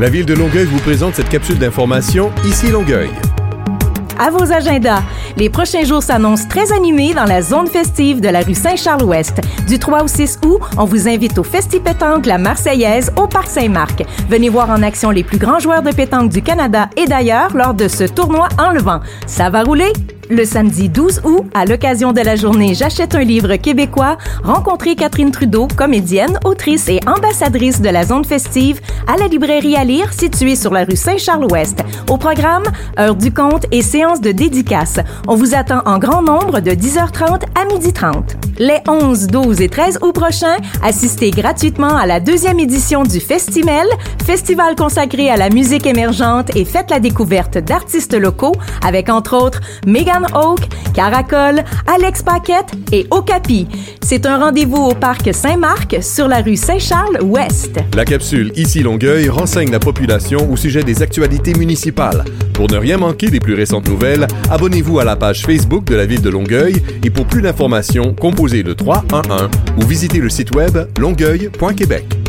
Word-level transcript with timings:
La 0.00 0.10
ville 0.10 0.26
de 0.26 0.34
Longueuil 0.34 0.64
vous 0.64 0.80
présente 0.80 1.14
cette 1.14 1.28
capsule 1.28 1.56
d'information 1.56 2.32
Ici 2.44 2.66
Longueuil. 2.66 3.10
À 4.18 4.28
vos 4.28 4.52
agendas. 4.52 5.04
Les 5.36 5.48
prochains 5.48 5.84
jours 5.84 6.02
s'annoncent 6.02 6.48
très 6.48 6.72
animés 6.72 7.14
dans 7.14 7.26
la 7.26 7.42
zone 7.42 7.68
festive 7.68 8.20
de 8.20 8.28
la 8.28 8.40
rue 8.40 8.54
Saint-Charles-Ouest. 8.54 9.40
Du 9.68 9.78
3 9.78 10.02
au 10.02 10.08
6 10.08 10.40
août, 10.44 10.58
on 10.76 10.84
vous 10.84 11.08
invite 11.08 11.38
au 11.38 11.44
Festi 11.44 11.78
Pétanque 11.78 12.26
La 12.26 12.38
Marseillaise 12.38 13.12
au 13.16 13.28
Parc 13.28 13.46
Saint-Marc. 13.46 14.02
Venez 14.28 14.48
voir 14.48 14.68
en 14.70 14.82
action 14.82 15.10
les 15.10 15.22
plus 15.22 15.38
grands 15.38 15.60
joueurs 15.60 15.82
de 15.82 15.92
pétanque 15.92 16.30
du 16.30 16.42
Canada 16.42 16.90
et 16.96 17.06
d'ailleurs 17.06 17.56
lors 17.56 17.74
de 17.74 17.86
ce 17.86 18.02
tournoi 18.02 18.48
enlevant. 18.58 18.98
Ça 19.28 19.48
va 19.48 19.62
rouler? 19.62 19.92
Le 20.30 20.44
samedi 20.46 20.88
12 20.88 21.20
août, 21.24 21.44
à 21.52 21.66
l'occasion 21.66 22.12
de 22.12 22.20
la 22.20 22.34
journée 22.34 22.74
J'achète 22.74 23.14
un 23.14 23.24
livre 23.24 23.56
québécois, 23.56 24.16
rencontrez 24.42 24.96
Catherine 24.96 25.30
Trudeau, 25.30 25.68
comédienne, 25.76 26.38
autrice 26.44 26.88
et 26.88 27.00
ambassadrice 27.06 27.82
de 27.82 27.90
la 27.90 28.06
zone 28.06 28.24
festive, 28.24 28.80
à 29.06 29.18
la 29.18 29.26
librairie 29.26 29.76
à 29.76 29.84
lire 29.84 30.12
située 30.14 30.56
sur 30.56 30.72
la 30.72 30.84
rue 30.84 30.96
Saint-Charles-Ouest. 30.96 31.84
Au 32.10 32.16
programme, 32.16 32.64
heure 32.98 33.16
du 33.16 33.32
compte 33.32 33.66
et 33.70 33.82
séance 33.82 34.22
de 34.22 34.32
dédicace. 34.32 34.98
On 35.28 35.34
vous 35.34 35.54
attend 35.54 35.82
en 35.84 35.98
grand 35.98 36.22
nombre 36.22 36.60
de 36.60 36.70
10h30 36.70 37.42
à 37.54 37.66
12h30. 37.66 38.36
Les 38.58 38.78
11, 38.86 39.26
12 39.26 39.60
et 39.62 39.68
13 39.68 39.98
août 40.02 40.12
prochains, 40.12 40.58
assistez 40.80 41.32
gratuitement 41.32 41.96
à 41.96 42.06
la 42.06 42.20
deuxième 42.20 42.60
édition 42.60 43.02
du 43.02 43.18
Festimel, 43.18 43.86
festival 44.24 44.76
consacré 44.76 45.28
à 45.28 45.36
la 45.36 45.50
musique 45.50 45.86
émergente 45.86 46.54
et 46.54 46.64
faites 46.64 46.90
la 46.90 47.00
découverte 47.00 47.58
d'artistes 47.58 48.14
locaux 48.14 48.54
avec 48.86 49.08
entre 49.08 49.36
autres 49.36 49.60
Megan 49.86 50.26
Oak, 50.34 50.60
Caracol, 50.94 51.62
Alex 51.86 52.22
Paquette 52.22 52.72
et 52.92 53.06
Okapi. 53.10 53.66
C'est 54.02 54.26
un 54.26 54.38
rendez-vous 54.38 54.82
au 54.82 54.94
parc 54.94 55.34
Saint-Marc 55.34 55.96
sur 56.02 56.28
la 56.28 56.40
rue 56.40 56.56
Saint-Charles-Ouest. 56.56 57.80
La 57.94 58.04
capsule 58.04 58.52
Ici 58.56 58.82
Longueuil 58.82 59.28
renseigne 59.28 59.70
la 59.70 59.80
population 59.80 60.50
au 60.50 60.56
sujet 60.56 60.82
des 60.82 61.02
actualités 61.02 61.54
municipales. 61.54 62.24
Pour 62.54 62.70
ne 62.70 62.76
rien 62.76 62.96
manquer 62.96 63.30
des 63.30 63.40
plus 63.40 63.54
récentes 63.54 63.88
nouvelles, 63.88 64.26
abonnez-vous 64.50 65.00
à 65.00 65.04
la 65.04 65.16
page 65.16 65.42
Facebook 65.42 65.84
de 65.84 65.96
la 65.96 66.06
ville 66.06 66.22
de 66.22 66.30
Longueuil 66.30 66.82
et 67.02 67.10
pour 67.10 67.26
plus 67.26 67.42
d'informations, 67.42 68.14
composez 68.14 68.62
le 68.62 68.74
311 68.74 69.50
ou 69.76 69.84
visitez 69.84 70.18
le 70.18 70.28
site 70.28 70.54
web 70.54 70.78
longueuil.québec. 70.98 72.23